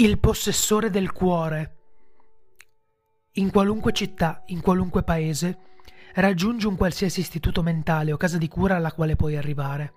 [0.00, 1.76] Il possessore del cuore.
[3.32, 5.58] In qualunque città, in qualunque paese,
[6.14, 9.92] raggiungi un qualsiasi istituto mentale o casa di cura alla quale puoi arrivare.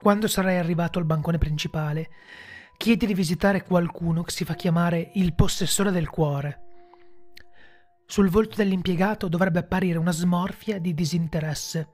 [0.00, 2.08] Quando sarai arrivato al bancone principale,
[2.78, 6.62] chiedi di visitare qualcuno che si fa chiamare il possessore del cuore.
[8.06, 11.88] Sul volto dell'impiegato dovrebbe apparire una smorfia di disinteresse.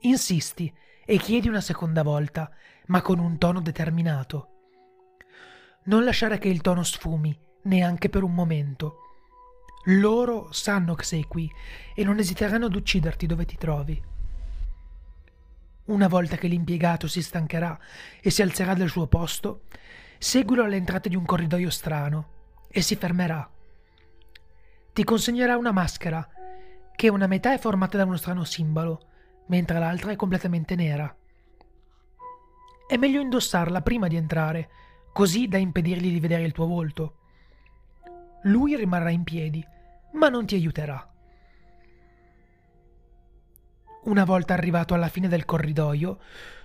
[0.00, 0.74] Insisti
[1.04, 2.50] e chiedi una seconda volta,
[2.86, 4.50] ma con un tono determinato.
[5.86, 9.02] Non lasciare che il tono sfumi, neanche per un momento.
[9.84, 11.48] Loro sanno che sei qui
[11.94, 14.02] e non esiteranno ad ucciderti dove ti trovi.
[15.84, 17.78] Una volta che l'impiegato si stancherà
[18.20, 19.62] e si alzerà dal suo posto,
[20.18, 22.28] seguilo all'entrata di un corridoio strano
[22.68, 23.48] e si fermerà.
[24.92, 26.28] Ti consegnerà una maschera,
[26.96, 29.06] che una metà è formata da uno strano simbolo,
[29.46, 31.14] mentre l'altra è completamente nera.
[32.88, 34.70] È meglio indossarla prima di entrare,
[35.16, 37.14] così da impedirgli di vedere il tuo volto.
[38.42, 39.66] Lui rimarrà in piedi,
[40.12, 41.10] ma non ti aiuterà.
[44.02, 46.18] Una volta arrivato alla fine del corridoio,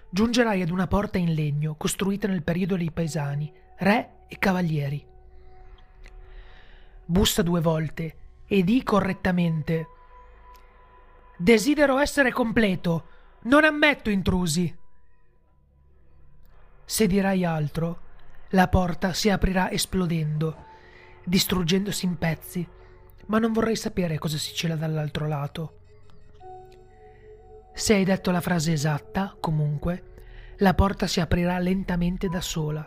[0.10, 5.08] giungerai ad una porta in legno costruita nel periodo dei paesani, re e cavalieri.
[7.06, 8.16] Bussa due volte
[8.48, 9.88] e di correttamente
[11.38, 13.06] Desidero essere completo,
[13.44, 14.78] non ammetto intrusi.
[16.84, 18.10] Se dirai altro,
[18.52, 20.66] la porta si aprirà esplodendo,
[21.24, 22.68] distruggendosi in pezzi,
[23.28, 25.78] ma non vorrei sapere cosa si cela dall'altro lato.
[27.74, 30.04] Se hai detto la frase esatta, comunque,
[30.58, 32.86] la porta si aprirà lentamente da sola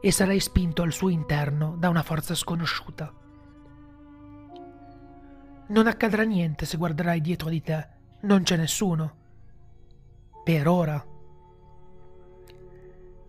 [0.00, 3.12] e sarai spinto al suo interno da una forza sconosciuta.
[5.68, 7.88] Non accadrà niente se guarderai dietro di te,
[8.22, 9.16] non c'è nessuno.
[10.44, 11.11] Per ora.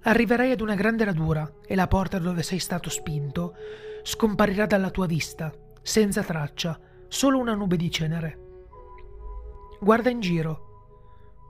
[0.06, 3.56] Arriverai ad una grande radura e la porta dove sei stato spinto
[4.04, 8.40] scomparirà dalla tua vista, senza traccia, solo una nube di cenere.
[9.80, 10.72] Guarda in giro.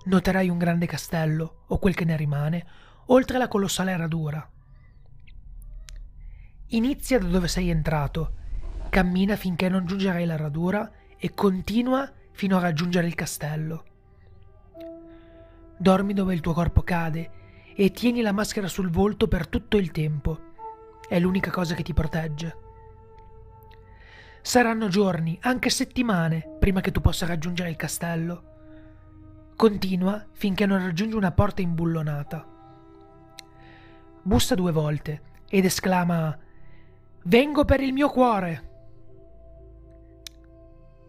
[0.06, 2.68] Noterai un grande castello, o quel che ne rimane,
[3.08, 4.47] oltre la colossale radura.
[6.68, 8.34] Inizia da dove sei entrato,
[8.90, 13.84] cammina finché non giungerai alla radura e continua fino a raggiungere il castello.
[15.75, 17.42] Dormi dove il tuo corpo cade
[17.75, 20.51] e tieni la maschera sul volto per tutto il tempo.
[21.07, 22.57] È l'unica cosa che ti protegge.
[24.41, 28.51] Saranno giorni, anche settimane, prima che tu possa raggiungere il castello.
[29.56, 32.47] Continua finché non raggiungi una porta imbullonata.
[34.22, 36.38] Bussa due volte ed esclama
[37.23, 38.72] Vengo per il mio cuore.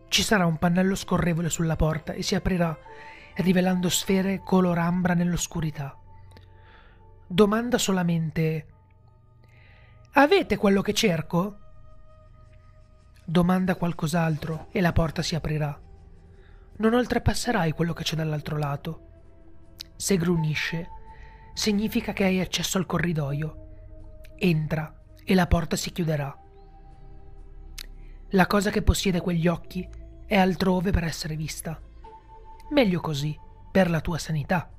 [0.08, 2.76] Ci sarà un pannello scorrevole sulla porta e si aprirà,
[3.36, 5.98] rivelando sfere color ambra nell'oscurità
[7.26, 8.66] domanda solamente
[10.16, 11.58] Avete quello che cerco?
[13.24, 15.76] Domanda qualcos'altro e la porta si aprirà.
[16.76, 19.08] Non oltrepasserai quello che c'è dall'altro lato.
[19.96, 20.88] Se grunisce,
[21.52, 23.70] significa che hai accesso al corridoio.
[24.36, 26.32] Entra e la porta si chiuderà.
[28.30, 29.88] La cosa che possiede quegli occhi
[30.26, 31.80] è altrove per essere vista.
[32.70, 33.36] Meglio così,
[33.72, 34.70] per la tua sanità.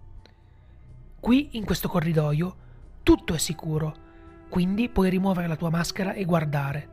[1.25, 2.55] Qui, in questo corridoio,
[3.01, 3.95] tutto è sicuro,
[4.47, 6.89] quindi puoi rimuovere la tua maschera e guardare.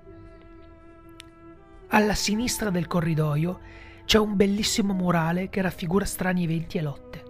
[1.88, 3.60] Alla sinistra del corridoio
[4.06, 7.24] c'è un bellissimo murale che raffigura strani eventi e lotte.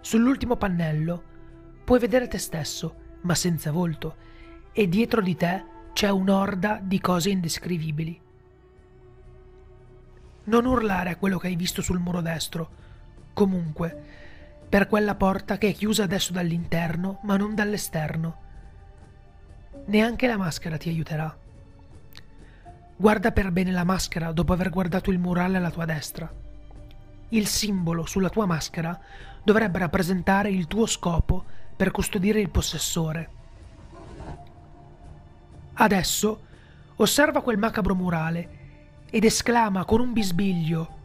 [0.00, 1.22] Sull'ultimo pannello
[1.84, 4.16] puoi vedere te stesso, ma senza volto,
[4.72, 8.20] e dietro di te c'è un'orda di cose indescrivibili.
[10.42, 12.70] Non urlare a quello che hai visto sul muro destro.
[13.32, 14.26] Comunque,
[14.68, 18.36] per quella porta che è chiusa adesso dall'interno ma non dall'esterno.
[19.86, 21.34] Neanche la maschera ti aiuterà.
[22.96, 26.30] Guarda per bene la maschera dopo aver guardato il murale alla tua destra.
[27.30, 28.98] Il simbolo sulla tua maschera
[29.42, 33.30] dovrebbe rappresentare il tuo scopo per custodire il possessore.
[35.74, 36.42] Adesso
[36.96, 38.56] osserva quel macabro murale
[39.08, 40.97] ed esclama con un bisbiglio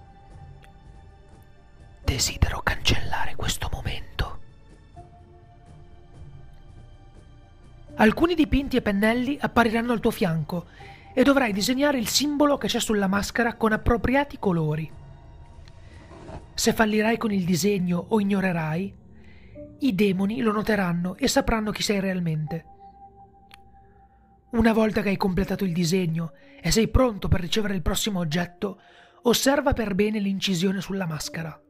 [2.04, 4.40] Desidero cancellare questo momento.
[7.96, 10.68] Alcuni dipinti e pennelli appariranno al tuo fianco
[11.14, 14.92] e dovrai disegnare il simbolo che c'è sulla maschera con appropriati colori.
[16.54, 18.94] Se fallirai con il disegno o ignorerai,
[19.80, 22.66] i demoni lo noteranno e sapranno chi sei realmente.
[24.52, 28.80] Una volta che hai completato il disegno e sei pronto per ricevere il prossimo oggetto,
[29.24, 31.63] osserva per bene l'incisione sulla maschera.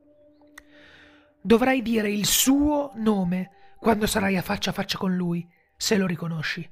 [1.46, 5.46] Dovrai dire il suo nome quando sarai a faccia a faccia con lui,
[5.76, 6.68] se lo riconosci.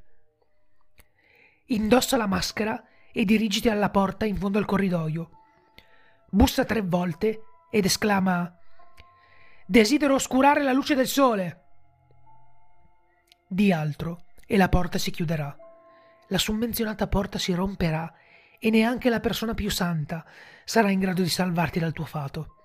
[1.65, 2.81] Indossa la maschera
[3.11, 5.29] e dirigiti alla porta in fondo al corridoio.
[6.29, 8.57] Bussa tre volte ed esclama
[9.65, 11.63] Desidero oscurare la luce del sole.
[13.45, 15.53] Di altro e la porta si chiuderà.
[16.29, 18.13] La summenzionata porta si romperà
[18.57, 20.25] e neanche la persona più santa
[20.63, 22.60] sarà in grado di salvarti dal tuo fato.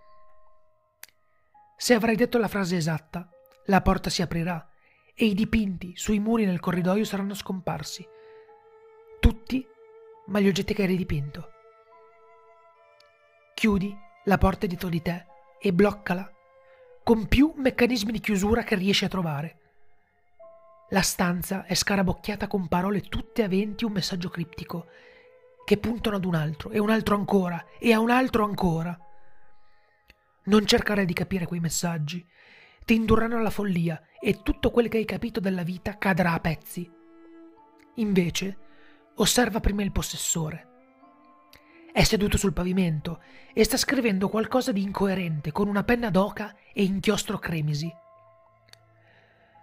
[1.76, 3.28] Se avrai detto la frase esatta,
[3.66, 4.66] la porta si aprirà
[5.14, 8.06] e i dipinti sui muri nel corridoio saranno scomparsi.
[9.20, 9.66] Tutti,
[10.26, 11.50] ma gli oggetti che hai ridipinto.
[13.54, 15.26] Chiudi la porta dietro di te
[15.60, 16.30] e bloccala
[17.02, 19.58] con più meccanismi di chiusura che riesci a trovare.
[20.88, 24.86] La stanza è scarabocchiata con parole tutte aventi un messaggio criptico,
[25.64, 28.98] che puntano ad un altro, e un altro ancora, e a un altro ancora.
[30.46, 32.24] Non cercare di capire quei messaggi,
[32.84, 36.88] ti indurranno alla follia e tutto quel che hai capito della vita cadrà a pezzi.
[37.96, 38.58] Invece,
[39.16, 40.68] osserva prima il possessore.
[41.92, 43.22] È seduto sul pavimento
[43.52, 47.92] e sta scrivendo qualcosa di incoerente con una penna d'oca e inchiostro cremisi.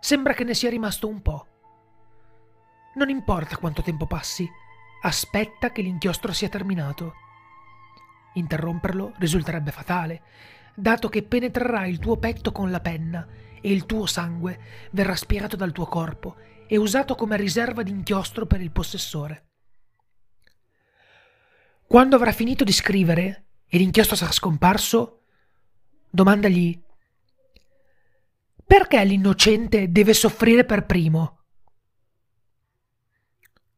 [0.01, 1.47] Sembra che ne sia rimasto un po'.
[2.95, 4.45] Non importa quanto tempo passi,
[5.03, 7.13] aspetta che l'inchiostro sia terminato.
[8.33, 10.21] Interromperlo risulterebbe fatale,
[10.75, 13.27] dato che penetrerà il tuo petto con la penna
[13.61, 14.59] e il tuo sangue
[14.91, 16.35] verrà spirato dal tuo corpo
[16.67, 19.47] e usato come riserva di inchiostro per il possessore.
[21.85, 25.21] Quando avrà finito di scrivere e l'inchiostro sarà scomparso,
[26.09, 26.81] domandagli
[28.65, 31.41] perché l'innocente deve soffrire per primo?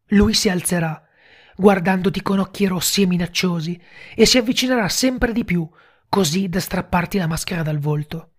[0.10, 1.04] Lui si alzerà,
[1.58, 3.82] guardandoti con occhi rossi e minacciosi,
[4.16, 5.70] e si avvicinerà sempre di più,
[6.16, 8.36] così da strapparti la maschera dal volto.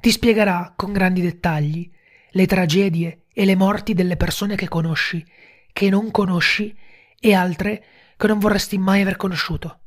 [0.00, 1.88] Ti spiegherà con grandi dettagli
[2.30, 5.24] le tragedie e le morti delle persone che conosci,
[5.72, 6.76] che non conosci
[7.20, 7.84] e altre
[8.16, 9.78] che non vorresti mai aver conosciuto.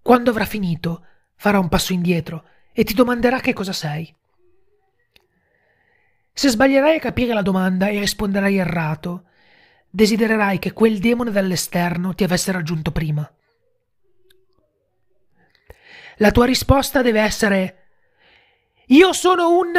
[0.00, 4.14] Quando avrà finito, farà un passo indietro e ti domanderà che cosa sei.
[6.32, 9.24] Se sbaglierai a capire la domanda e risponderai errato,
[9.90, 13.28] desidererai che quel demone dall'esterno ti avesse raggiunto prima.
[16.16, 17.88] La tua risposta deve essere
[18.86, 19.72] Io sono un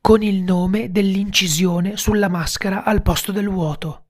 [0.00, 4.08] con il nome dell'incisione sulla maschera al posto del vuoto.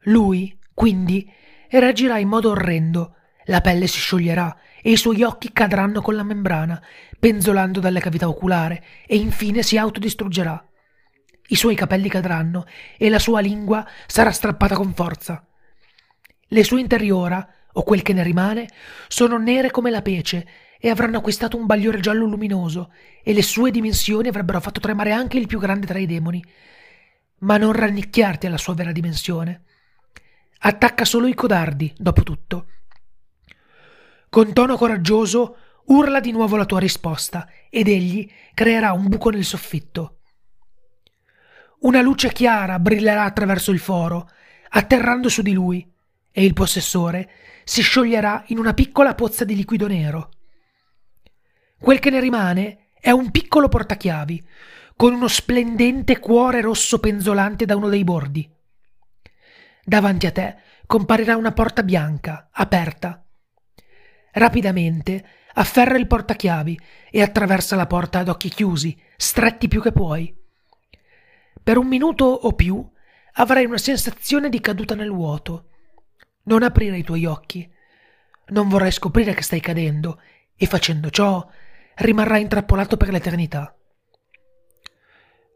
[0.00, 1.30] Lui, quindi,
[1.70, 3.14] reagirà in modo orrendo,
[3.46, 6.82] la pelle si scioglierà e i suoi occhi cadranno con la membrana,
[7.18, 10.62] penzolando dalle cavità oculare, e infine si autodistruggerà.
[11.48, 12.66] I suoi capelli cadranno
[12.98, 15.44] e la sua lingua sarà strappata con forza.
[16.52, 18.68] Le sue interiora, o quel che ne rimane,
[19.06, 20.48] sono nere come la pece
[20.80, 22.92] e avranno acquistato un bagliore giallo luminoso,
[23.22, 26.44] e le sue dimensioni avrebbero fatto tremare anche il più grande tra i demoni.
[27.40, 29.62] Ma non rannicchiarti alla sua vera dimensione.
[30.58, 32.66] Attacca solo i codardi, dopo tutto.
[34.28, 39.44] Con tono coraggioso urla di nuovo la tua risposta, ed egli creerà un buco nel
[39.44, 40.18] soffitto.
[41.82, 44.28] Una luce chiara brillerà attraverso il foro,
[44.70, 45.88] atterrando su di lui,
[46.32, 47.30] e il possessore
[47.64, 50.30] si scioglierà in una piccola pozza di liquido nero.
[51.80, 54.46] Quel che ne rimane è un piccolo portachiavi,
[54.96, 58.48] con uno splendente cuore rosso penzolante da uno dei bordi.
[59.82, 60.56] Davanti a te
[60.86, 63.24] comparirà una porta bianca, aperta.
[64.32, 66.78] Rapidamente afferra il portachiavi
[67.10, 70.36] e attraversa la porta ad occhi chiusi, stretti più che puoi.
[71.62, 72.86] Per un minuto o più
[73.34, 75.69] avrai una sensazione di caduta nel vuoto.
[76.44, 77.70] Non aprire i tuoi occhi.
[78.48, 80.20] Non vorrai scoprire che stai cadendo
[80.56, 81.46] e facendo ciò
[81.96, 83.74] rimarrai intrappolato per l'eternità.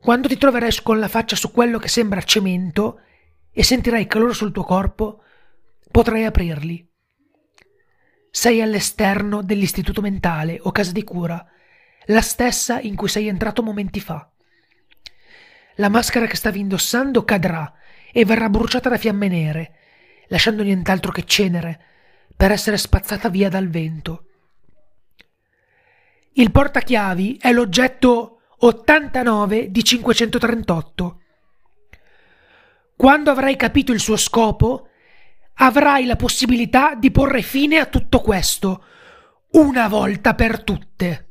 [0.00, 3.00] Quando ti troverai con la faccia su quello che sembra cemento
[3.50, 5.22] e sentirai calore sul tuo corpo,
[5.90, 6.86] potrai aprirli.
[8.30, 11.46] Sei all'esterno dell'istituto mentale o casa di cura,
[12.06, 14.30] la stessa in cui sei entrato momenti fa.
[15.76, 17.72] La maschera che stavi indossando cadrà
[18.12, 19.78] e verrà bruciata da fiamme nere,
[20.28, 21.80] lasciando nient'altro che cenere,
[22.36, 24.26] per essere spazzata via dal vento.
[26.32, 31.20] Il portachiavi è l'oggetto 89 di 538.
[32.96, 34.88] Quando avrai capito il suo scopo,
[35.54, 38.84] avrai la possibilità di porre fine a tutto questo,
[39.52, 41.23] una volta per tutte.